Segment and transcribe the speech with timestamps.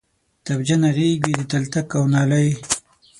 [0.45, 2.49] تبجنه غیږ وی د تلتک او نالۍ